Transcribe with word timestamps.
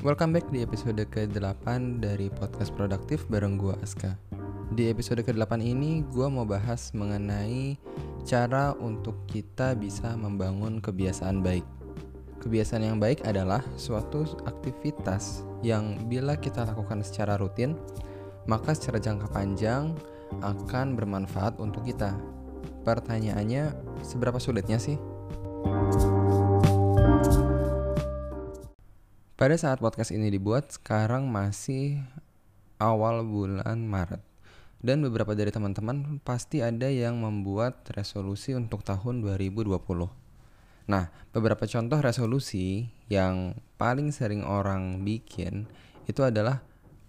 Welcome 0.00 0.32
back 0.32 0.48
di 0.48 0.64
episode 0.64 0.96
ke-8 1.12 2.00
dari 2.00 2.32
podcast 2.32 2.72
produktif 2.72 3.28
bareng 3.28 3.60
gua 3.60 3.76
Aska. 3.84 4.16
Di 4.72 4.88
episode 4.88 5.20
ke-8 5.20 5.60
ini 5.60 6.00
gua 6.08 6.32
mau 6.32 6.48
bahas 6.48 6.88
mengenai 6.96 7.76
cara 8.24 8.72
untuk 8.80 9.28
kita 9.28 9.76
bisa 9.76 10.16
membangun 10.16 10.80
kebiasaan 10.80 11.44
baik. 11.44 11.68
Kebiasaan 12.40 12.80
yang 12.80 12.96
baik 12.96 13.28
adalah 13.28 13.60
suatu 13.76 14.24
aktivitas 14.48 15.44
yang 15.60 16.08
bila 16.08 16.32
kita 16.32 16.64
lakukan 16.64 17.04
secara 17.04 17.36
rutin, 17.36 17.76
maka 18.48 18.72
secara 18.72 19.04
jangka 19.04 19.28
panjang 19.28 19.92
akan 20.40 20.96
bermanfaat 20.96 21.60
untuk 21.60 21.84
kita. 21.84 22.16
Pertanyaannya, 22.88 23.76
seberapa 24.00 24.40
sulitnya 24.40 24.80
sih? 24.80 24.96
Pada 29.40 29.56
saat 29.56 29.80
podcast 29.80 30.12
ini 30.12 30.28
dibuat, 30.28 30.68
sekarang 30.68 31.24
masih 31.24 32.04
awal 32.76 33.24
bulan 33.24 33.88
Maret. 33.88 34.20
Dan 34.84 35.00
beberapa 35.00 35.32
dari 35.32 35.48
teman-teman 35.48 36.20
pasti 36.20 36.60
ada 36.60 36.92
yang 36.92 37.16
membuat 37.16 37.88
resolusi 37.96 38.52
untuk 38.52 38.84
tahun 38.84 39.24
2020. 39.24 39.80
Nah, 40.92 41.08
beberapa 41.32 41.64
contoh 41.64 42.04
resolusi 42.04 42.92
yang 43.08 43.56
paling 43.80 44.12
sering 44.12 44.44
orang 44.44 45.08
bikin 45.08 45.64
itu 46.04 46.20
adalah 46.20 46.60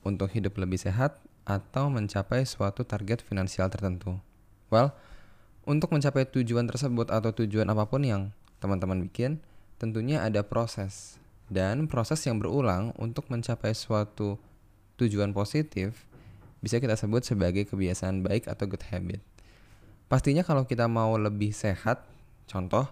untuk 0.07 0.31
hidup 0.31 0.55
lebih 0.55 0.79
sehat 0.79 1.19
atau 1.43 1.91
mencapai 1.91 2.47
suatu 2.47 2.87
target 2.87 3.27
finansial 3.27 3.67
tertentu. 3.67 4.15
Well, 4.71 4.95
untuk 5.67 5.91
mencapai 5.91 6.31
tujuan 6.31 6.63
tersebut 6.63 7.11
atau 7.11 7.35
tujuan 7.43 7.67
apa 7.67 7.91
pun 7.91 8.07
yang 8.07 8.31
teman-teman 8.63 9.03
bikin, 9.03 9.43
tentunya 9.83 10.23
ada 10.23 10.47
proses 10.47 11.19
dan 11.51 11.91
proses 11.91 12.23
yang 12.23 12.39
berulang 12.39 12.95
untuk 12.95 13.27
mencapai 13.27 13.75
suatu 13.75 14.39
tujuan 14.95 15.35
positif 15.35 16.07
bisa 16.63 16.79
kita 16.79 16.95
sebut 16.95 17.27
sebagai 17.27 17.67
kebiasaan 17.67 18.23
baik 18.23 18.47
atau 18.47 18.71
good 18.71 18.87
habit. 18.87 19.19
Pastinya 20.07 20.47
kalau 20.47 20.63
kita 20.63 20.87
mau 20.87 21.19
lebih 21.19 21.51
sehat, 21.51 22.07
contoh, 22.47 22.87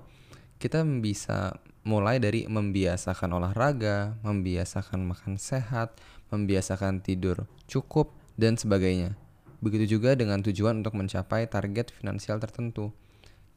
kita 0.60 0.84
bisa 1.00 1.56
mulai 1.88 2.20
dari 2.20 2.44
membiasakan 2.52 3.40
olahraga, 3.40 4.20
membiasakan 4.28 5.08
makan 5.08 5.40
sehat, 5.40 5.96
membiasakan 6.34 7.00
tidur 7.00 7.48
cukup, 7.70 8.12
dan 8.40 8.56
sebagainya. 8.56 9.20
Begitu 9.60 10.00
juga 10.00 10.16
dengan 10.16 10.40
tujuan 10.40 10.80
untuk 10.80 10.96
mencapai 10.96 11.46
target 11.52 11.92
finansial 11.92 12.40
tertentu. 12.40 12.96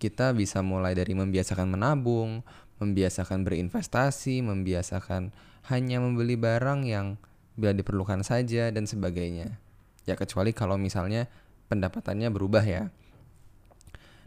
Kita 0.03 0.35
bisa 0.35 0.59
mulai 0.59 0.99
dari 0.99 1.15
membiasakan 1.15 1.79
menabung, 1.79 2.43
membiasakan 2.83 3.47
berinvestasi, 3.47 4.43
membiasakan 4.43 5.31
hanya 5.71 6.03
membeli 6.03 6.35
barang 6.35 6.83
yang 6.83 7.15
bila 7.55 7.71
diperlukan 7.71 8.27
saja 8.27 8.75
dan 8.75 8.91
sebagainya. 8.91 9.63
Ya 10.03 10.19
kecuali 10.19 10.51
kalau 10.51 10.75
misalnya 10.75 11.31
pendapatannya 11.71 12.27
berubah 12.35 12.67
ya. 12.67 12.91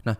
Nah, 0.08 0.16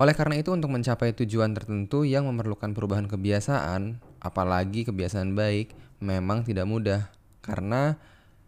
oleh 0.00 0.14
karena 0.16 0.40
itu 0.40 0.50
untuk 0.50 0.72
mencapai 0.72 1.12
tujuan 1.12 1.52
tertentu 1.52 2.08
yang 2.08 2.24
memerlukan 2.24 2.72
perubahan 2.72 3.04
kebiasaan, 3.04 4.00
apalagi 4.24 4.88
kebiasaan 4.88 5.36
baik, 5.36 5.76
memang 6.00 6.42
tidak 6.42 6.64
mudah 6.64 7.12
karena 7.44 8.00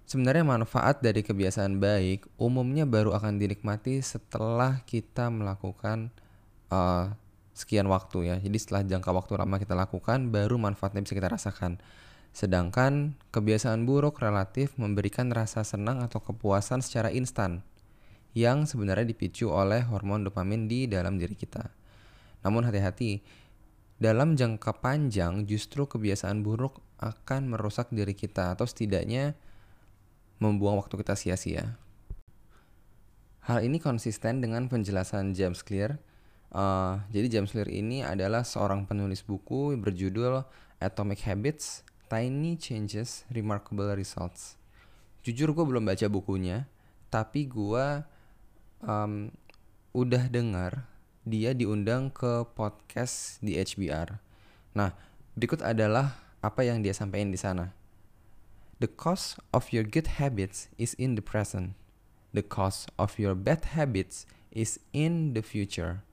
sebenarnya 0.09 0.47
manfaat 0.47 1.03
dari 1.03 1.21
kebiasaan 1.21 1.83
baik 1.83 2.25
umumnya 2.41 2.89
baru 2.89 3.13
akan 3.19 3.37
dinikmati 3.37 4.01
setelah 4.01 4.81
kita 4.87 5.29
melakukan 5.29 6.15
uh, 6.71 7.13
sekian 7.57 7.89
waktu 7.89 8.29
ya. 8.29 8.37
Jadi 8.37 8.59
setelah 8.61 8.85
jangka 8.85 9.11
waktu 9.17 9.33
lama 9.41 9.57
kita 9.57 9.73
lakukan, 9.73 10.29
baru 10.29 10.61
manfaatnya 10.61 11.01
bisa 11.01 11.17
kita 11.17 11.33
rasakan. 11.33 11.81
Sedangkan 12.37 13.17
kebiasaan 13.33 13.89
buruk 13.89 14.21
relatif 14.21 14.77
memberikan 14.77 15.33
rasa 15.33 15.65
senang 15.65 16.05
atau 16.05 16.21
kepuasan 16.21 16.85
secara 16.85 17.09
instan 17.09 17.65
yang 18.37 18.69
sebenarnya 18.69 19.09
dipicu 19.09 19.49
oleh 19.49 19.81
hormon 19.89 20.29
dopamin 20.29 20.69
di 20.69 20.85
dalam 20.85 21.17
diri 21.17 21.33
kita. 21.33 21.73
Namun 22.45 22.69
hati-hati, 22.69 23.25
dalam 23.97 24.37
jangka 24.37 24.77
panjang 24.85 25.49
justru 25.49 25.89
kebiasaan 25.89 26.45
buruk 26.45 26.85
akan 27.01 27.57
merusak 27.57 27.89
diri 27.89 28.13
kita 28.13 28.53
atau 28.53 28.69
setidaknya 28.69 29.33
membuang 30.37 30.77
waktu 30.77 31.01
kita 31.01 31.17
sia-sia. 31.17 31.81
Hal 33.49 33.65
ini 33.65 33.81
konsisten 33.81 34.45
dengan 34.45 34.69
penjelasan 34.69 35.33
James 35.33 35.65
Clear 35.65 35.97
Uh, 36.55 37.03
jadi 37.11 37.39
James 37.39 37.51
Clear 37.51 37.69
ini 37.69 38.07
adalah 38.07 38.47
seorang 38.47 38.87
penulis 38.87 39.21
buku 39.27 39.75
berjudul 39.77 40.47
Atomic 40.79 41.27
Habits, 41.27 41.83
Tiny 42.07 42.55
Changes, 42.55 43.27
Remarkable 43.33 43.93
Results. 43.99 44.55
Jujur 45.27 45.51
gue 45.51 45.65
belum 45.67 45.83
baca 45.83 46.07
bukunya, 46.07 46.71
tapi 47.11 47.51
gue 47.51 48.07
um, 48.87 49.35
udah 49.91 50.31
dengar 50.31 50.87
dia 51.27 51.51
diundang 51.51 52.15
ke 52.15 52.47
podcast 52.55 53.43
di 53.43 53.59
HBR. 53.59 54.23
Nah, 54.79 54.95
berikut 55.35 55.59
adalah 55.67 56.15
apa 56.39 56.63
yang 56.63 56.79
dia 56.87 56.95
sampaikan 56.95 57.35
di 57.35 57.41
sana. 57.41 57.75
The 58.79 58.87
cost 58.87 59.43
of 59.51 59.75
your 59.75 59.83
good 59.83 60.23
habits 60.23 60.71
is 60.79 60.95
in 61.01 61.19
the 61.19 61.25
present. 61.25 61.75
The 62.31 62.47
cost 62.47 62.93
of 63.01 63.19
your 63.19 63.35
bad 63.35 63.75
habits 63.75 64.29
is 64.55 64.79
in 64.95 65.35
the 65.35 65.43
future. 65.43 66.06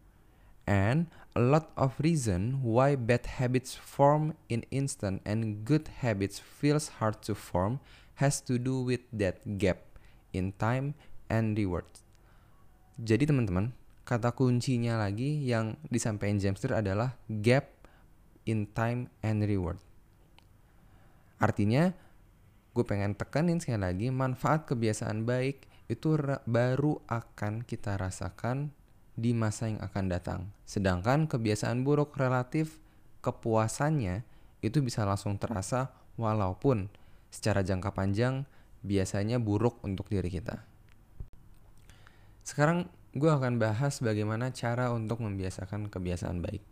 And 0.64 1.12
a 1.36 1.44
lot 1.44 1.76
of 1.76 2.00
reason 2.00 2.64
why 2.64 2.96
bad 2.96 3.26
habits 3.42 3.76
form 3.76 4.38
in 4.48 4.64
instant 4.72 5.20
and 5.28 5.68
good 5.68 5.90
habits 6.00 6.40
feels 6.40 7.04
hard 7.04 7.20
to 7.28 7.36
form 7.36 7.84
has 8.22 8.40
to 8.48 8.56
do 8.56 8.80
with 8.80 9.04
that 9.12 9.44
gap 9.60 9.84
in 10.32 10.56
time 10.56 10.96
and 11.28 11.58
reward. 11.58 11.86
Jadi 13.02 13.26
teman-teman, 13.26 13.74
kata 14.06 14.32
kuncinya 14.32 15.02
lagi 15.02 15.42
yang 15.42 15.76
disampaikan 15.90 16.38
James 16.38 16.62
Clear 16.62 16.80
adalah 16.80 17.18
gap 17.42 17.74
in 18.46 18.70
time 18.72 19.10
and 19.26 19.42
reward. 19.44 19.82
Artinya, 21.42 21.92
gue 22.72 22.86
pengen 22.86 23.18
tekanin 23.18 23.58
sekali 23.60 23.82
lagi, 23.82 24.08
manfaat 24.14 24.70
kebiasaan 24.70 25.26
baik 25.26 25.66
itu 25.92 26.16
baru 26.48 27.02
akan 27.10 27.66
kita 27.66 28.00
rasakan 28.00 28.72
di 29.14 29.32
masa 29.32 29.70
yang 29.70 29.82
akan 29.82 30.06
datang. 30.10 30.40
Sedangkan 30.66 31.30
kebiasaan 31.30 31.86
buruk 31.86 32.18
relatif 32.18 32.82
kepuasannya 33.22 34.26
itu 34.66 34.82
bisa 34.82 35.06
langsung 35.06 35.38
terasa 35.38 35.94
walaupun 36.18 36.90
secara 37.30 37.62
jangka 37.62 37.94
panjang 37.94 38.46
biasanya 38.84 39.38
buruk 39.40 39.80
untuk 39.86 40.10
diri 40.10 40.28
kita. 40.28 40.60
Sekarang 42.44 42.92
gue 43.16 43.30
akan 43.30 43.62
bahas 43.62 44.02
bagaimana 44.02 44.52
cara 44.52 44.92
untuk 44.92 45.24
membiasakan 45.24 45.88
kebiasaan 45.88 46.44
baik. 46.44 46.64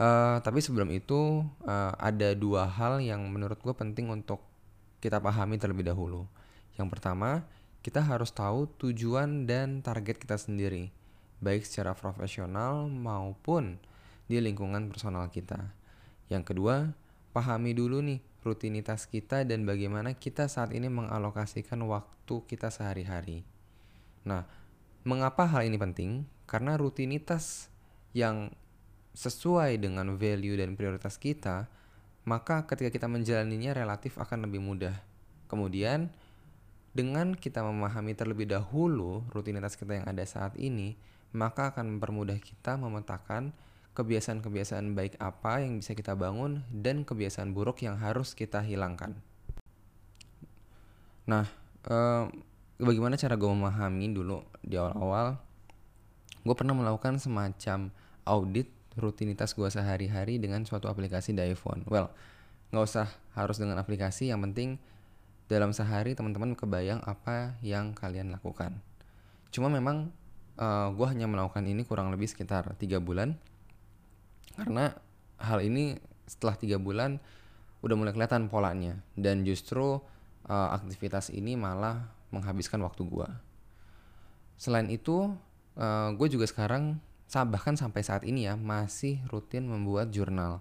Uh, 0.00 0.40
tapi 0.40 0.64
sebelum 0.64 0.88
itu 0.88 1.44
uh, 1.68 1.92
ada 2.00 2.32
dua 2.32 2.64
hal 2.64 3.04
yang 3.04 3.20
menurut 3.28 3.60
gue 3.60 3.74
penting 3.76 4.08
untuk 4.08 4.40
kita 5.04 5.20
pahami 5.20 5.60
terlebih 5.60 5.84
dahulu. 5.84 6.24
Yang 6.80 6.88
pertama, 6.96 7.44
kita 7.84 8.00
harus 8.00 8.32
tahu 8.32 8.64
tujuan 8.80 9.44
dan 9.44 9.84
target 9.84 10.16
kita 10.16 10.40
sendiri 10.40 10.88
baik 11.40 11.64
secara 11.64 11.96
profesional 11.96 12.86
maupun 12.86 13.80
di 14.30 14.38
lingkungan 14.38 14.92
personal 14.92 15.26
kita. 15.32 15.72
Yang 16.30 16.54
kedua, 16.54 16.94
pahami 17.34 17.74
dulu 17.74 17.98
nih 18.04 18.20
rutinitas 18.46 19.04
kita 19.10 19.44
dan 19.44 19.66
bagaimana 19.66 20.16
kita 20.16 20.46
saat 20.46 20.72
ini 20.72 20.86
mengalokasikan 20.86 21.80
waktu 21.84 22.34
kita 22.46 22.70
sehari-hari. 22.70 23.44
Nah, 24.24 24.46
mengapa 25.02 25.48
hal 25.48 25.66
ini 25.66 25.76
penting? 25.80 26.24
Karena 26.46 26.76
rutinitas 26.78 27.72
yang 28.14 28.52
sesuai 29.16 29.80
dengan 29.82 30.14
value 30.14 30.54
dan 30.54 30.78
prioritas 30.78 31.18
kita, 31.18 31.66
maka 32.22 32.68
ketika 32.68 32.94
kita 32.94 33.06
menjalaninya 33.10 33.74
relatif 33.74 34.20
akan 34.20 34.46
lebih 34.46 34.62
mudah. 34.62 34.94
Kemudian, 35.50 36.14
dengan 36.94 37.34
kita 37.34 37.62
memahami 37.62 38.14
terlebih 38.14 38.50
dahulu 38.50 39.26
rutinitas 39.34 39.74
kita 39.74 40.02
yang 40.02 40.06
ada 40.06 40.22
saat 40.26 40.54
ini, 40.58 40.94
maka 41.30 41.70
akan 41.74 41.96
mempermudah 41.98 42.38
kita 42.42 42.74
memetakan 42.74 43.54
kebiasaan-kebiasaan 43.94 44.94
baik 44.94 45.18
apa 45.18 45.62
yang 45.62 45.82
bisa 45.82 45.94
kita 45.98 46.14
bangun 46.14 46.62
dan 46.70 47.02
kebiasaan 47.02 47.50
buruk 47.50 47.82
yang 47.82 47.98
harus 47.98 48.38
kita 48.38 48.62
hilangkan. 48.62 49.18
Nah, 51.26 51.46
eh, 51.86 52.24
bagaimana 52.80 53.18
cara 53.18 53.34
gue 53.36 53.50
memahami 53.50 54.06
dulu 54.14 54.42
di 54.62 54.78
awal-awal? 54.78 55.38
Gue 56.40 56.54
pernah 56.56 56.72
melakukan 56.72 57.20
semacam 57.20 57.92
audit 58.24 58.72
rutinitas 58.96 59.54
gue 59.54 59.68
sehari-hari 59.68 60.40
dengan 60.40 60.64
suatu 60.66 60.88
aplikasi 60.90 61.36
di 61.36 61.44
iPhone. 61.44 61.86
Well, 61.86 62.10
nggak 62.74 62.84
usah 62.86 63.08
harus 63.36 63.58
dengan 63.58 63.78
aplikasi, 63.78 64.30
yang 64.30 64.42
penting 64.42 64.80
dalam 65.50 65.74
sehari 65.74 66.14
teman-teman 66.14 66.54
kebayang 66.54 67.02
apa 67.02 67.58
yang 67.60 67.90
kalian 67.90 68.30
lakukan. 68.30 68.78
Cuma 69.50 69.66
memang 69.66 70.14
uh, 70.60 70.64
eh, 70.64 70.88
gue 70.94 71.06
hanya 71.08 71.26
melakukan 71.26 71.64
ini 71.64 71.82
kurang 71.88 72.12
lebih 72.12 72.28
sekitar 72.28 72.76
tiga 72.76 73.00
bulan 73.00 73.34
karena 74.60 74.92
hal 75.40 75.64
ini 75.64 75.96
setelah 76.28 76.54
tiga 76.54 76.76
bulan 76.76 77.16
udah 77.80 77.96
mulai 77.96 78.12
kelihatan 78.12 78.52
polanya 78.52 79.00
dan 79.16 79.42
justru 79.42 80.04
uh, 80.46 80.68
aktivitas 80.76 81.32
ini 81.32 81.56
malah 81.56 82.12
menghabiskan 82.28 82.78
waktu 82.84 83.08
gue. 83.08 83.28
Selain 84.60 84.86
itu, 84.92 85.32
uh, 85.80 86.08
gue 86.12 86.28
juga 86.28 86.44
sekarang 86.44 87.00
bahkan 87.48 87.78
sampai 87.78 88.02
saat 88.04 88.26
ini 88.26 88.44
ya 88.44 88.58
masih 88.58 89.22
rutin 89.32 89.64
membuat 89.64 90.12
jurnal. 90.12 90.60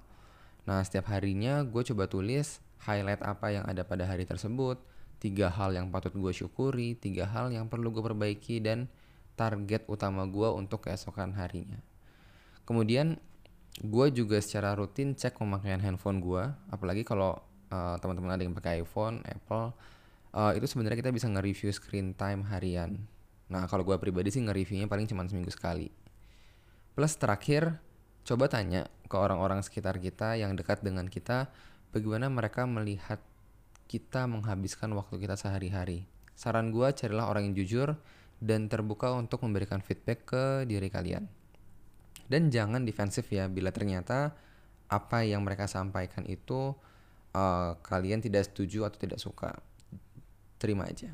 Nah 0.64 0.80
setiap 0.86 1.12
harinya 1.12 1.66
gue 1.66 1.82
coba 1.82 2.06
tulis 2.08 2.62
highlight 2.86 3.20
apa 3.26 3.52
yang 3.52 3.66
ada 3.68 3.84
pada 3.84 4.08
hari 4.08 4.24
tersebut, 4.24 4.80
tiga 5.20 5.52
hal 5.52 5.76
yang 5.76 5.92
patut 5.92 6.16
gue 6.16 6.32
syukuri, 6.32 6.96
tiga 6.96 7.28
hal 7.28 7.52
yang 7.52 7.68
perlu 7.68 7.92
gue 7.92 8.06
perbaiki 8.06 8.64
dan 8.64 8.88
target 9.40 9.88
utama 9.88 10.28
gue 10.28 10.52
untuk 10.52 10.84
keesokan 10.84 11.32
harinya. 11.40 11.80
Kemudian 12.68 13.16
gue 13.80 14.08
juga 14.12 14.44
secara 14.44 14.76
rutin 14.76 15.16
cek 15.16 15.40
pemakaian 15.40 15.80
handphone 15.80 16.20
gue, 16.20 16.44
apalagi 16.68 17.08
kalau 17.08 17.40
uh, 17.72 17.96
teman-teman 18.04 18.36
ada 18.36 18.44
yang 18.44 18.52
pakai 18.52 18.84
iPhone, 18.84 19.24
Apple, 19.24 19.72
uh, 20.36 20.52
itu 20.52 20.68
sebenarnya 20.68 21.00
kita 21.00 21.16
bisa 21.16 21.32
nge-review 21.32 21.72
screen 21.72 22.12
time 22.12 22.44
harian. 22.52 23.00
Nah 23.48 23.64
kalau 23.72 23.88
gue 23.88 23.96
pribadi 23.96 24.36
sih 24.36 24.44
nge-reviewnya 24.44 24.92
paling 24.92 25.08
cuma 25.08 25.24
seminggu 25.24 25.56
sekali. 25.56 25.88
Plus 26.92 27.16
terakhir, 27.16 27.80
coba 28.28 28.52
tanya 28.52 28.92
ke 29.08 29.16
orang-orang 29.16 29.64
sekitar 29.64 29.96
kita 30.04 30.36
yang 30.36 30.60
dekat 30.60 30.84
dengan 30.84 31.08
kita, 31.08 31.48
bagaimana 31.96 32.28
mereka 32.28 32.68
melihat 32.68 33.24
kita 33.90 34.28
menghabiskan 34.30 34.94
waktu 34.94 35.18
kita 35.18 35.40
sehari-hari. 35.40 36.06
Saran 36.36 36.70
gue 36.70 36.88
carilah 36.94 37.32
orang 37.32 37.50
yang 37.50 37.56
jujur 37.64 37.98
dan 38.40 38.72
terbuka 38.72 39.12
untuk 39.16 39.44
memberikan 39.44 39.84
feedback 39.84 40.24
ke 40.24 40.44
diri 40.64 40.88
kalian. 40.88 41.28
Dan 42.30 42.48
jangan 42.48 42.88
defensif 42.88 43.28
ya 43.30 43.52
bila 43.52 43.70
ternyata 43.76 44.34
apa 44.90 45.22
yang 45.28 45.46
mereka 45.46 45.70
sampaikan 45.70 46.26
itu 46.26 46.74
uh, 47.36 47.72
kalian 47.84 48.24
tidak 48.24 48.50
setuju 48.50 48.90
atau 48.90 48.98
tidak 48.98 49.20
suka. 49.22 49.60
Terima 50.58 50.88
aja. 50.88 51.14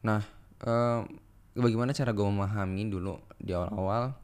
Nah, 0.00 0.24
uh, 0.64 1.04
bagaimana 1.56 1.92
cara 1.92 2.10
gue 2.14 2.24
memahami 2.24 2.88
dulu 2.88 3.20
di 3.36 3.52
awal-awal? 3.52 4.16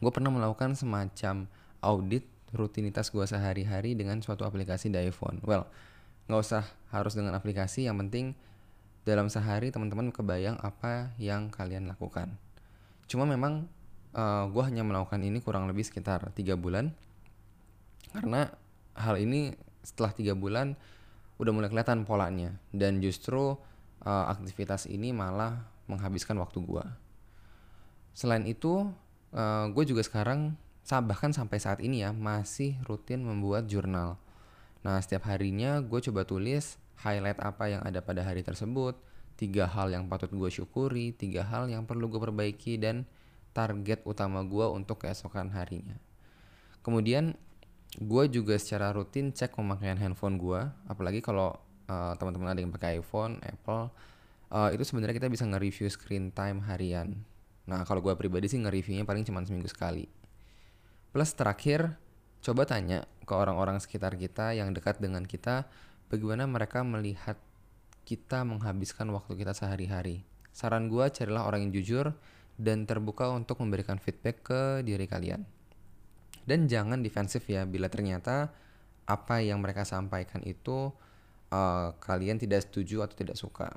Gue 0.00 0.12
pernah 0.12 0.32
melakukan 0.32 0.72
semacam 0.72 1.44
audit 1.84 2.24
rutinitas 2.56 3.12
gue 3.12 3.22
sehari-hari 3.22 3.94
dengan 3.94 4.18
suatu 4.24 4.42
aplikasi 4.48 4.90
di 4.90 4.98
iPhone. 4.98 5.38
Well, 5.44 5.68
nggak 6.26 6.40
usah 6.40 6.64
harus 6.90 7.14
dengan 7.14 7.36
aplikasi, 7.36 7.86
yang 7.86 8.00
penting 8.00 8.34
dalam 9.04 9.32
sehari 9.32 9.72
teman-teman 9.72 10.12
kebayang 10.12 10.60
apa 10.60 11.14
yang 11.16 11.48
kalian 11.48 11.88
lakukan. 11.88 12.36
Cuma 13.08 13.24
memang 13.24 13.66
uh, 14.14 14.20
eh, 14.20 14.44
gue 14.52 14.62
hanya 14.62 14.86
melakukan 14.86 15.20
ini 15.22 15.40
kurang 15.42 15.66
lebih 15.66 15.82
sekitar 15.86 16.30
tiga 16.36 16.54
bulan 16.54 16.92
karena 18.10 18.50
hal 18.98 19.16
ini 19.16 19.54
setelah 19.80 20.12
tiga 20.12 20.34
bulan 20.36 20.76
udah 21.40 21.52
mulai 21.56 21.72
kelihatan 21.72 22.04
polanya 22.04 22.52
dan 22.74 23.00
justru 23.00 23.56
uh, 24.04 24.24
aktivitas 24.28 24.84
ini 24.90 25.14
malah 25.14 25.64
menghabiskan 25.88 26.36
waktu 26.36 26.60
gue. 26.60 26.84
Selain 28.12 28.44
itu, 28.44 28.90
uh, 29.32 29.38
eh, 29.38 29.66
gue 29.72 29.84
juga 29.88 30.04
sekarang 30.04 30.54
bahkan 30.90 31.30
sampai 31.30 31.62
saat 31.62 31.78
ini 31.78 32.02
ya 32.02 32.10
masih 32.10 32.74
rutin 32.82 33.22
membuat 33.22 33.70
jurnal. 33.70 34.18
Nah 34.82 34.98
setiap 34.98 35.30
harinya 35.30 35.78
gue 35.78 36.02
coba 36.10 36.26
tulis 36.26 36.82
highlight 37.00 37.40
apa 37.40 37.64
yang 37.72 37.82
ada 37.84 38.04
pada 38.04 38.20
hari 38.24 38.44
tersebut, 38.44 38.96
tiga 39.40 39.64
hal 39.64 39.88
yang 39.88 40.04
patut 40.06 40.28
gue 40.28 40.50
syukuri, 40.52 41.16
tiga 41.16 41.44
hal 41.48 41.68
yang 41.72 41.88
perlu 41.88 42.12
gue 42.12 42.20
perbaiki, 42.20 42.76
dan 42.76 43.08
target 43.56 44.04
utama 44.04 44.44
gue 44.44 44.66
untuk 44.68 45.02
keesokan 45.02 45.50
harinya. 45.56 45.96
Kemudian 46.84 47.36
gue 47.98 48.24
juga 48.30 48.54
secara 48.60 48.94
rutin 48.94 49.34
cek 49.34 49.56
pemakaian 49.56 49.98
handphone 49.98 50.38
gue, 50.38 50.60
apalagi 50.86 51.24
kalau 51.24 51.56
uh, 51.90 52.14
teman-teman 52.14 52.54
ada 52.54 52.60
yang 52.62 52.70
pakai 52.70 53.02
iPhone, 53.02 53.42
Apple, 53.42 53.90
uh, 54.54 54.70
itu 54.70 54.84
sebenarnya 54.86 55.16
kita 55.18 55.28
bisa 55.32 55.44
nge-review 55.48 55.88
screen 55.90 56.30
time 56.30 56.62
harian. 56.70 57.18
Nah 57.66 57.82
kalau 57.82 58.04
gue 58.04 58.14
pribadi 58.14 58.46
sih 58.46 58.62
nge-reviewnya 58.62 59.02
paling 59.02 59.26
cuma 59.26 59.42
seminggu 59.42 59.66
sekali. 59.66 60.06
Plus 61.10 61.30
terakhir, 61.34 61.98
coba 62.40 62.62
tanya 62.68 63.02
ke 63.26 63.34
orang-orang 63.34 63.82
sekitar 63.82 64.14
kita 64.14 64.54
yang 64.54 64.70
dekat 64.70 65.02
dengan 65.02 65.26
kita, 65.26 65.66
bagaimana 66.10 66.44
mereka 66.50 66.82
melihat 66.82 67.38
kita 68.04 68.42
menghabiskan 68.42 69.08
waktu 69.14 69.38
kita 69.38 69.54
sehari-hari. 69.54 70.26
Saran 70.50 70.90
gue 70.90 71.06
carilah 71.14 71.46
orang 71.46 71.70
yang 71.70 71.72
jujur 71.78 72.10
dan 72.58 72.84
terbuka 72.84 73.30
untuk 73.30 73.62
memberikan 73.62 73.96
feedback 74.02 74.42
ke 74.42 74.60
diri 74.82 75.06
kalian. 75.06 75.46
Dan 76.42 76.66
jangan 76.66 77.00
defensif 77.00 77.46
ya 77.46 77.62
bila 77.62 77.86
ternyata 77.86 78.50
apa 79.06 79.38
yang 79.38 79.62
mereka 79.62 79.86
sampaikan 79.86 80.42
itu 80.42 80.90
uh, 81.54 81.94
kalian 82.02 82.42
tidak 82.42 82.66
setuju 82.66 83.06
atau 83.06 83.14
tidak 83.14 83.38
suka. 83.38 83.70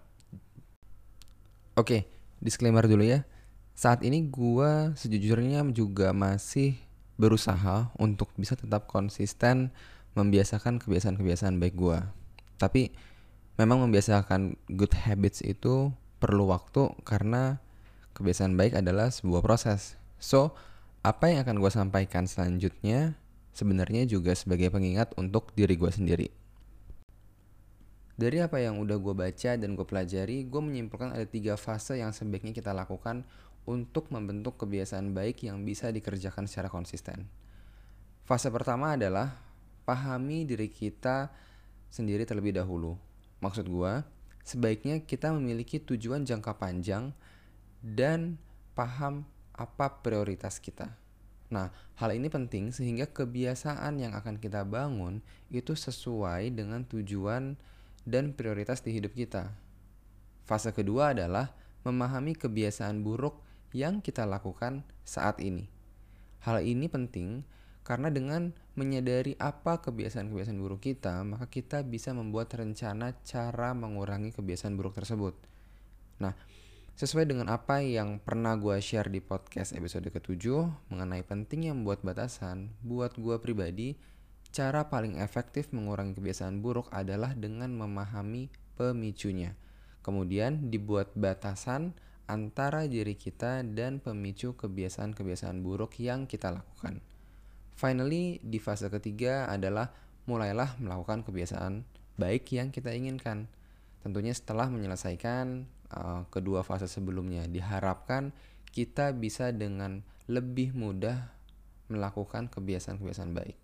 Oke, 1.74 1.78
okay, 1.78 2.02
disclaimer 2.42 2.86
dulu 2.86 3.06
ya. 3.06 3.22
Saat 3.74 4.02
ini 4.06 4.26
gue 4.26 4.94
sejujurnya 4.98 5.66
juga 5.74 6.14
masih 6.14 6.78
berusaha 7.18 7.94
untuk 7.98 8.34
bisa 8.38 8.58
tetap 8.58 8.90
konsisten 8.90 9.74
membiasakan 10.14 10.78
kebiasaan-kebiasaan 10.82 11.58
baik 11.58 11.78
gue. 11.78 12.23
Tapi 12.64 12.96
memang 13.60 13.84
membiasakan 13.84 14.56
good 14.72 14.96
habits 14.96 15.44
itu 15.44 15.92
perlu 16.24 16.48
waktu 16.48 16.96
karena 17.04 17.60
kebiasaan 18.16 18.56
baik 18.56 18.80
adalah 18.80 19.12
sebuah 19.12 19.44
proses. 19.44 20.00
So, 20.16 20.56
apa 21.04 21.28
yang 21.28 21.44
akan 21.44 21.60
gue 21.60 21.68
sampaikan 21.68 22.24
selanjutnya 22.24 23.20
sebenarnya 23.52 24.08
juga 24.08 24.32
sebagai 24.32 24.72
pengingat 24.72 25.12
untuk 25.20 25.52
diri 25.52 25.76
gue 25.76 25.92
sendiri. 25.92 26.28
Dari 28.16 28.40
apa 28.40 28.62
yang 28.64 28.80
udah 28.80 28.96
gue 28.96 29.12
baca 29.12 29.52
dan 29.60 29.76
gue 29.76 29.84
pelajari, 29.84 30.48
gue 30.48 30.62
menyimpulkan 30.62 31.12
ada 31.12 31.26
tiga 31.28 31.60
fase 31.60 32.00
yang 32.00 32.16
sebaiknya 32.16 32.56
kita 32.56 32.72
lakukan 32.72 33.26
untuk 33.68 34.08
membentuk 34.14 34.56
kebiasaan 34.64 35.12
baik 35.12 35.44
yang 35.44 35.66
bisa 35.68 35.92
dikerjakan 35.92 36.48
secara 36.48 36.70
konsisten. 36.70 37.28
Fase 38.24 38.48
pertama 38.48 38.96
adalah 38.96 39.36
pahami 39.84 40.48
diri 40.48 40.72
kita 40.72 41.28
sendiri 41.94 42.26
terlebih 42.26 42.58
dahulu. 42.58 42.98
Maksud 43.46 43.70
gue, 43.70 44.02
sebaiknya 44.42 45.06
kita 45.06 45.30
memiliki 45.30 45.78
tujuan 45.78 46.26
jangka 46.26 46.58
panjang 46.58 47.14
dan 47.86 48.42
paham 48.74 49.30
apa 49.54 50.02
prioritas 50.02 50.58
kita. 50.58 50.98
Nah, 51.54 51.70
hal 52.02 52.18
ini 52.18 52.34
penting 52.34 52.74
sehingga 52.74 53.06
kebiasaan 53.06 54.02
yang 54.02 54.18
akan 54.18 54.42
kita 54.42 54.66
bangun 54.66 55.22
itu 55.54 55.78
sesuai 55.78 56.50
dengan 56.50 56.82
tujuan 56.90 57.54
dan 58.10 58.34
prioritas 58.34 58.82
di 58.82 58.98
hidup 58.98 59.14
kita. 59.14 59.54
Fase 60.50 60.74
kedua 60.74 61.14
adalah 61.14 61.54
memahami 61.86 62.34
kebiasaan 62.34 63.06
buruk 63.06 63.38
yang 63.70 64.02
kita 64.02 64.26
lakukan 64.26 64.82
saat 65.06 65.38
ini. 65.38 65.70
Hal 66.42 66.66
ini 66.66 66.90
penting 66.90 67.46
karena 67.84 68.08
dengan 68.08 68.56
menyadari 68.80 69.36
apa 69.38 69.84
kebiasaan-kebiasaan 69.84 70.58
buruk 70.58 70.88
kita, 70.88 71.22
maka 71.28 71.52
kita 71.52 71.84
bisa 71.84 72.16
membuat 72.16 72.56
rencana 72.56 73.12
cara 73.28 73.76
mengurangi 73.76 74.32
kebiasaan 74.32 74.80
buruk 74.80 74.96
tersebut. 74.98 75.36
Nah, 76.24 76.34
sesuai 76.96 77.28
dengan 77.28 77.52
apa 77.52 77.84
yang 77.84 78.24
pernah 78.24 78.56
gue 78.56 78.80
share 78.80 79.12
di 79.12 79.20
podcast 79.20 79.76
episode 79.76 80.08
ketujuh 80.08 80.90
mengenai 80.90 81.28
pentingnya 81.28 81.76
membuat 81.76 82.02
batasan, 82.08 82.72
buat 82.82 83.20
gue 83.20 83.36
pribadi, 83.44 84.00
cara 84.56 84.88
paling 84.88 85.20
efektif 85.20 85.70
mengurangi 85.76 86.16
kebiasaan 86.16 86.64
buruk 86.64 86.88
adalah 86.96 87.36
dengan 87.36 87.76
memahami 87.76 88.48
pemicunya. 88.80 89.60
Kemudian 90.02 90.72
dibuat 90.72 91.12
batasan 91.20 91.96
antara 92.32 92.88
diri 92.88 93.20
kita 93.20 93.62
dan 93.76 94.00
pemicu 94.00 94.56
kebiasaan-kebiasaan 94.56 95.60
buruk 95.60 96.00
yang 96.00 96.26
kita 96.26 96.50
lakukan. 96.50 97.13
Finally, 97.74 98.40
di 98.46 98.62
fase 98.62 98.88
ketiga 98.88 99.50
adalah 99.50 99.92
mulailah 100.30 100.78
melakukan 100.80 101.26
kebiasaan 101.26 101.84
baik 102.16 102.54
yang 102.54 102.70
kita 102.70 102.94
inginkan. 102.94 103.50
Tentunya 104.06 104.32
setelah 104.36 104.70
menyelesaikan 104.70 105.66
uh, 105.90 106.22
kedua 106.30 106.62
fase 106.62 106.86
sebelumnya, 106.86 107.50
diharapkan 107.50 108.32
kita 108.74 109.14
bisa 109.14 109.54
dengan 109.54 110.06
lebih 110.30 110.74
mudah 110.74 111.30
melakukan 111.92 112.48
kebiasaan-kebiasaan 112.50 113.34
baik. 113.36 113.58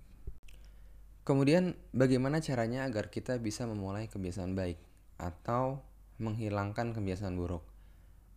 Kemudian, 1.24 1.78
bagaimana 1.94 2.42
caranya 2.42 2.90
agar 2.90 3.14
kita 3.14 3.38
bisa 3.38 3.70
memulai 3.70 4.10
kebiasaan 4.10 4.58
baik 4.58 4.82
atau 5.22 5.86
menghilangkan 6.18 6.92
kebiasaan 6.98 7.38
buruk? 7.38 7.62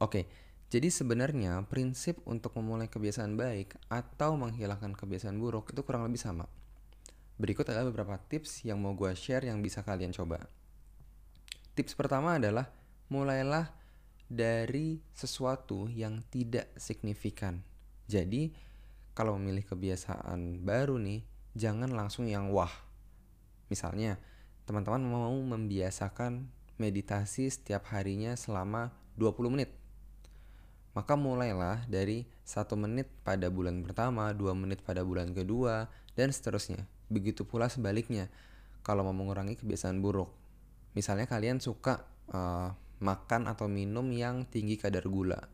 Oke, 0.03 0.29
jadi 0.73 0.89
sebenarnya 0.89 1.69
prinsip 1.69 2.25
untuk 2.25 2.57
memulai 2.57 2.89
kebiasaan 2.89 3.37
baik 3.37 3.77
atau 3.93 4.41
menghilangkan 4.41 4.97
kebiasaan 4.97 5.37
buruk 5.37 5.77
itu 5.77 5.85
kurang 5.85 6.09
lebih 6.09 6.17
sama. 6.17 6.49
Berikut 7.37 7.69
adalah 7.69 7.93
beberapa 7.93 8.17
tips 8.17 8.65
yang 8.65 8.81
mau 8.81 8.97
gue 8.97 9.13
share 9.13 9.45
yang 9.45 9.61
bisa 9.61 9.85
kalian 9.85 10.17
coba. 10.17 10.49
Tips 11.77 11.93
pertama 11.93 12.41
adalah 12.41 12.73
mulailah 13.13 13.69
dari 14.33 14.97
sesuatu 15.13 15.93
yang 15.93 16.25
tidak 16.33 16.73
signifikan. 16.81 17.61
Jadi 18.09 18.57
kalau 19.13 19.37
memilih 19.37 19.69
kebiasaan 19.69 20.65
baru 20.65 20.97
nih, 20.97 21.21
jangan 21.53 21.93
langsung 21.93 22.25
yang 22.33 22.49
wah. 22.49 22.73
Misalnya, 23.69 24.17
teman-teman 24.65 25.05
mau 25.05 25.37
membiasakan 25.37 26.49
meditasi 26.81 27.53
setiap 27.53 27.93
harinya 27.93 28.33
selama 28.41 28.89
20 29.21 29.53
menit. 29.53 29.82
Maka 30.93 31.17
mulailah 31.17 31.89
dari 31.89 32.29
satu 32.45 32.77
menit 32.77 33.09
pada 33.25 33.49
bulan 33.49 33.81
pertama, 33.81 34.29
dua 34.37 34.53
menit 34.53 34.85
pada 34.85 35.01
bulan 35.01 35.33
kedua, 35.33 35.89
dan 36.13 36.29
seterusnya. 36.29 36.85
Begitu 37.09 37.49
pula 37.49 37.73
sebaliknya, 37.73 38.29
kalau 38.85 39.07
mau 39.09 39.17
mengurangi 39.17 39.57
kebiasaan 39.57 40.05
buruk. 40.05 40.29
Misalnya 40.93 41.25
kalian 41.25 41.65
suka 41.65 42.05
uh, 42.29 42.77
makan 43.01 43.49
atau 43.49 43.73
minum 43.73 44.05
yang 44.13 44.45
tinggi 44.45 44.77
kadar 44.77 45.09
gula. 45.09 45.49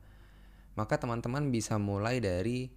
Maka 0.75 0.99
teman-teman 0.99 1.55
bisa 1.55 1.79
mulai 1.79 2.19
dari 2.19 2.71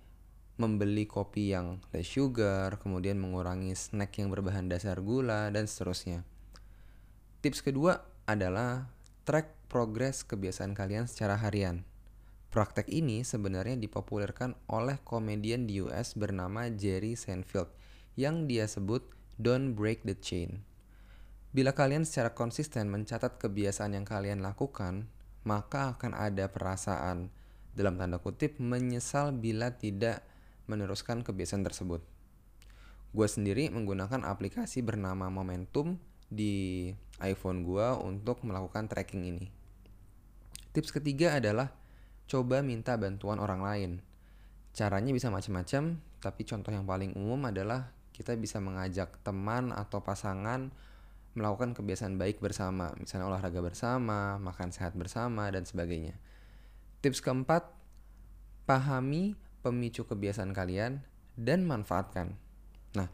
membeli 0.61 1.09
kopi 1.09 1.57
yang 1.57 1.81
less 1.89 2.05
sugar, 2.13 2.77
kemudian 2.77 3.17
mengurangi 3.17 3.73
snack 3.73 4.21
yang 4.21 4.29
berbahan 4.29 4.69
dasar 4.69 5.01
gula, 5.01 5.49
dan 5.49 5.65
seterusnya. 5.65 6.21
Tips 7.41 7.65
kedua 7.65 8.05
adalah 8.29 8.85
track 9.25 9.65
progres 9.65 10.21
kebiasaan 10.21 10.77
kalian 10.77 11.09
secara 11.09 11.41
harian. 11.41 11.81
Praktek 12.51 12.91
ini 12.91 13.23
sebenarnya 13.23 13.79
dipopulerkan 13.79 14.59
oleh 14.67 14.99
komedian 15.07 15.71
di 15.71 15.79
US 15.79 16.19
bernama 16.19 16.67
Jerry 16.67 17.15
Seinfeld 17.15 17.71
yang 18.19 18.43
dia 18.43 18.67
sebut 18.67 19.07
Don't 19.39 19.71
Break 19.71 20.03
the 20.03 20.19
Chain. 20.19 20.59
Bila 21.55 21.71
kalian 21.71 22.03
secara 22.03 22.35
konsisten 22.35 22.91
mencatat 22.91 23.39
kebiasaan 23.39 23.95
yang 23.95 24.03
kalian 24.03 24.43
lakukan, 24.43 25.07
maka 25.47 25.95
akan 25.95 26.11
ada 26.11 26.51
perasaan 26.51 27.31
dalam 27.71 27.95
tanda 27.95 28.19
kutip 28.19 28.59
menyesal 28.59 29.31
bila 29.31 29.71
tidak 29.71 30.19
meneruskan 30.67 31.23
kebiasaan 31.23 31.63
tersebut. 31.63 32.03
Gue 33.15 33.27
sendiri 33.31 33.71
menggunakan 33.71 34.27
aplikasi 34.27 34.83
bernama 34.83 35.31
Momentum 35.31 35.95
di 36.27 36.91
iPhone 37.23 37.63
gue 37.63 37.87
untuk 38.03 38.43
melakukan 38.43 38.91
tracking 38.91 39.23
ini. 39.23 39.47
Tips 40.75 40.91
ketiga 40.91 41.39
adalah 41.39 41.80
coba 42.31 42.63
minta 42.63 42.95
bantuan 42.95 43.43
orang 43.43 43.59
lain. 43.59 43.91
Caranya 44.71 45.11
bisa 45.11 45.27
macam-macam, 45.27 45.99
tapi 46.23 46.41
contoh 46.47 46.71
yang 46.71 46.87
paling 46.87 47.11
umum 47.19 47.51
adalah 47.51 47.91
kita 48.15 48.39
bisa 48.39 48.63
mengajak 48.63 49.19
teman 49.19 49.75
atau 49.75 49.99
pasangan 49.99 50.71
melakukan 51.35 51.75
kebiasaan 51.75 52.15
baik 52.15 52.39
bersama, 52.39 52.95
misalnya 52.95 53.27
olahraga 53.27 53.59
bersama, 53.59 54.39
makan 54.39 54.71
sehat 54.71 54.95
bersama, 54.95 55.47
dan 55.51 55.67
sebagainya. 55.67 56.15
Tips 57.03 57.19
keempat, 57.19 57.67
pahami 58.63 59.35
pemicu 59.63 60.03
kebiasaan 60.07 60.51
kalian 60.55 61.03
dan 61.35 61.63
manfaatkan. 61.63 62.35
Nah, 62.95 63.07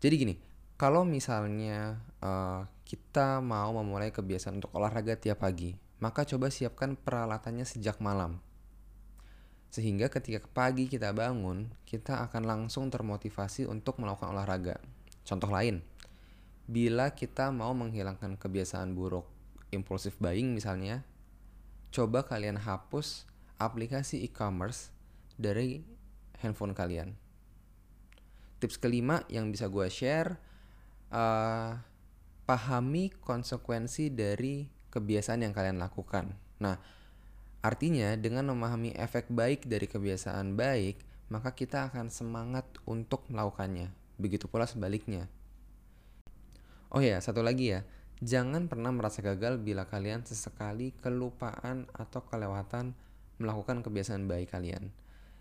jadi 0.00 0.14
gini, 0.16 0.34
kalau 0.80 1.04
misalnya 1.04 2.00
uh, 2.24 2.64
kita 2.84 3.44
mau 3.44 3.72
memulai 3.76 4.12
kebiasaan 4.12 4.60
untuk 4.60 4.72
olahraga 4.72 5.16
tiap 5.16 5.44
pagi, 5.44 5.83
maka 6.04 6.28
coba 6.28 6.52
siapkan 6.52 7.00
peralatannya 7.00 7.64
sejak 7.64 7.96
malam. 8.04 8.44
Sehingga 9.72 10.12
ketika 10.12 10.44
pagi 10.52 10.84
kita 10.84 11.16
bangun, 11.16 11.72
kita 11.88 12.28
akan 12.28 12.44
langsung 12.44 12.92
termotivasi 12.92 13.64
untuk 13.64 13.96
melakukan 13.96 14.36
olahraga. 14.36 14.84
Contoh 15.24 15.48
lain, 15.48 15.80
bila 16.68 17.16
kita 17.16 17.48
mau 17.48 17.72
menghilangkan 17.72 18.36
kebiasaan 18.36 18.92
buruk 18.92 19.24
impulsif 19.72 20.20
buying 20.20 20.52
misalnya, 20.52 21.08
coba 21.88 22.20
kalian 22.28 22.60
hapus 22.60 23.24
aplikasi 23.56 24.20
e-commerce 24.28 24.92
dari 25.40 25.80
handphone 26.44 26.76
kalian. 26.76 27.16
Tips 28.60 28.76
kelima 28.76 29.24
yang 29.32 29.48
bisa 29.48 29.72
gue 29.72 29.88
share, 29.88 30.36
uh, 31.08 31.80
pahami 32.44 33.08
konsekuensi 33.08 34.12
dari 34.12 34.68
kebiasaan 34.94 35.42
yang 35.42 35.50
kalian 35.50 35.82
lakukan. 35.82 36.30
Nah, 36.62 36.78
artinya 37.58 38.14
dengan 38.14 38.54
memahami 38.54 38.94
efek 38.94 39.26
baik 39.34 39.66
dari 39.66 39.90
kebiasaan 39.90 40.54
baik, 40.54 41.02
maka 41.34 41.50
kita 41.50 41.90
akan 41.90 42.14
semangat 42.14 42.62
untuk 42.86 43.26
melakukannya. 43.26 43.90
Begitu 44.22 44.46
pula 44.46 44.70
sebaliknya. 44.70 45.26
Oh 46.94 47.02
ya, 47.02 47.18
satu 47.18 47.42
lagi 47.42 47.74
ya. 47.74 47.82
Jangan 48.22 48.70
pernah 48.70 48.94
merasa 48.94 49.18
gagal 49.18 49.58
bila 49.58 49.90
kalian 49.90 50.22
sesekali 50.22 50.94
kelupaan 51.02 51.90
atau 51.90 52.22
kelewatan 52.22 52.94
melakukan 53.42 53.82
kebiasaan 53.82 54.30
baik 54.30 54.54
kalian. 54.54 54.94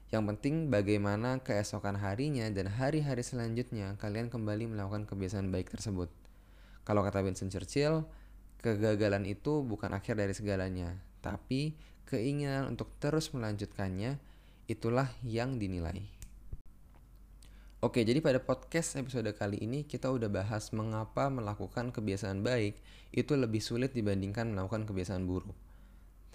Yang 0.09 0.23
penting 0.33 0.73
bagaimana 0.73 1.41
keesokan 1.41 1.97
harinya 2.01 2.49
dan 2.49 2.69
hari-hari 2.69 3.21
selanjutnya 3.21 3.97
kalian 4.01 4.33
kembali 4.33 4.73
melakukan 4.73 5.05
kebiasaan 5.05 5.53
baik 5.53 5.73
tersebut. 5.73 6.09
Kalau 6.85 7.01
kata 7.05 7.23
Winston 7.23 7.49
Churchill, 7.49 8.05
Kegagalan 8.63 9.27
itu 9.27 9.59
bukan 9.59 9.91
akhir 9.91 10.15
dari 10.15 10.31
segalanya, 10.31 10.95
tapi 11.19 11.75
keinginan 12.07 12.71
untuk 12.71 12.95
terus 12.95 13.35
melanjutkannya 13.35 14.15
itulah 14.71 15.11
yang 15.19 15.59
dinilai. 15.59 15.99
Oke, 17.83 18.07
jadi 18.07 18.23
pada 18.23 18.39
podcast 18.39 18.95
episode 18.95 19.27
kali 19.35 19.59
ini 19.59 19.83
kita 19.83 20.07
udah 20.07 20.31
bahas 20.31 20.71
mengapa 20.71 21.27
melakukan 21.27 21.91
kebiasaan 21.91 22.39
baik 22.39 22.79
itu 23.11 23.35
lebih 23.35 23.59
sulit 23.59 23.91
dibandingkan 23.91 24.55
melakukan 24.55 24.87
kebiasaan 24.87 25.27
buruk. 25.27 25.59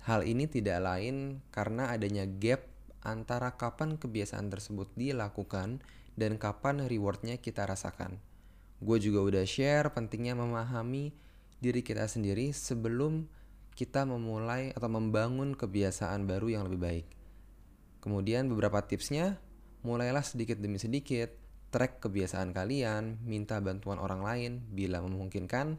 Hal 0.05 0.29
ini 0.29 0.45
tidak 0.45 0.85
lain 0.85 1.41
karena 1.49 1.89
adanya 1.97 2.29
gap 2.29 2.69
antara 3.01 3.57
kapan 3.57 3.97
kebiasaan 3.97 4.53
tersebut 4.53 4.93
dilakukan 5.01 5.81
dan 6.21 6.37
kapan 6.37 6.85
rewardnya 6.85 7.41
kita 7.41 7.65
rasakan. 7.65 8.21
Gue 8.85 9.01
juga 9.01 9.25
udah 9.25 9.49
share 9.49 9.89
pentingnya 9.97 10.37
memahami 10.37 11.17
diri 11.59 11.83
kita 11.83 12.07
sendiri 12.07 12.55
sebelum 12.55 13.27
kita 13.79 14.03
memulai 14.03 14.75
atau 14.75 14.91
membangun 14.91 15.55
kebiasaan 15.55 16.27
baru 16.27 16.59
yang 16.59 16.63
lebih 16.67 16.81
baik. 16.83 17.07
Kemudian 18.03 18.51
beberapa 18.51 18.83
tipsnya, 18.83 19.39
mulailah 19.87 20.27
sedikit 20.27 20.59
demi 20.59 20.83
sedikit, 20.83 21.31
track 21.71 22.03
kebiasaan 22.03 22.51
kalian, 22.51 23.23
minta 23.23 23.63
bantuan 23.63 24.03
orang 24.03 24.23
lain 24.27 24.53
bila 24.75 24.99
memungkinkan, 25.03 25.79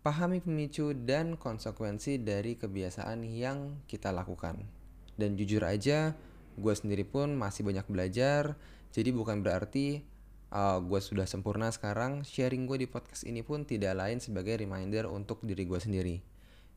pahami 0.00 0.40
pemicu 0.40 0.90
dan 0.96 1.36
konsekuensi 1.36 2.18
dari 2.22 2.58
kebiasaan 2.58 3.22
yang 3.26 3.84
kita 3.86 4.10
lakukan. 4.10 4.64
Dan 5.14 5.36
jujur 5.36 5.62
aja, 5.62 6.16
gue 6.56 6.74
sendiri 6.74 7.06
pun 7.06 7.36
masih 7.36 7.62
banyak 7.62 7.86
belajar, 7.86 8.56
jadi 8.90 9.14
bukan 9.14 9.44
berarti 9.44 10.02
uh, 10.54 10.78
gue 10.82 11.00
sudah 11.02 11.26
sempurna 11.26 11.70
sekarang, 11.70 12.22
sharing 12.26 12.66
gue 12.66 12.84
di 12.84 12.88
podcast 12.90 13.26
ini 13.26 13.42
pun 13.42 13.66
tidak 13.66 13.96
lain 13.98 14.22
sebagai 14.22 14.58
reminder 14.58 15.06
untuk 15.10 15.42
diri 15.42 15.66
gue 15.66 15.80
sendiri. 15.80 16.16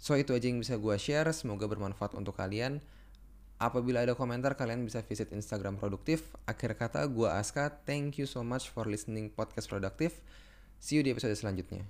So 0.01 0.17
itu 0.17 0.33
aja 0.33 0.49
yang 0.49 0.59
bisa 0.61 0.75
gue 0.81 0.95
share, 0.97 1.29
semoga 1.35 1.69
bermanfaat 1.69 2.17
untuk 2.17 2.37
kalian. 2.37 2.81
Apabila 3.61 4.03
ada 4.03 4.17
komentar, 4.17 4.59
kalian 4.59 4.83
bisa 4.83 4.99
visit 5.05 5.31
Instagram 5.31 5.79
Produktif. 5.79 6.33
Akhir 6.43 6.75
kata, 6.75 7.05
gue 7.07 7.29
Aska, 7.29 7.71
thank 7.87 8.19
you 8.19 8.27
so 8.27 8.43
much 8.43 8.67
for 8.67 8.83
listening 8.89 9.31
podcast 9.31 9.69
Produktif. 9.69 10.19
See 10.83 10.99
you 10.99 11.03
di 11.05 11.15
episode 11.15 11.37
selanjutnya. 11.37 11.87